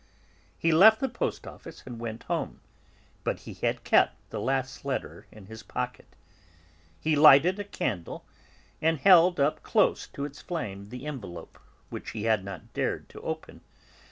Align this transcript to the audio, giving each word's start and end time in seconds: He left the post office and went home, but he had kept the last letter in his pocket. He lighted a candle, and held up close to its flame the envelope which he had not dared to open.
He 0.57 0.71
left 0.71 0.99
the 0.99 1.07
post 1.07 1.45
office 1.45 1.83
and 1.85 1.99
went 1.99 2.23
home, 2.23 2.59
but 3.23 3.41
he 3.41 3.53
had 3.53 3.83
kept 3.83 4.15
the 4.31 4.39
last 4.41 4.83
letter 4.83 5.27
in 5.31 5.45
his 5.45 5.61
pocket. 5.61 6.15
He 6.99 7.15
lighted 7.15 7.59
a 7.59 7.63
candle, 7.63 8.25
and 8.81 8.97
held 8.97 9.39
up 9.39 9.61
close 9.61 10.07
to 10.07 10.25
its 10.25 10.41
flame 10.41 10.89
the 10.89 11.05
envelope 11.05 11.59
which 11.91 12.09
he 12.17 12.23
had 12.23 12.43
not 12.43 12.73
dared 12.73 13.09
to 13.09 13.21
open. 13.21 13.61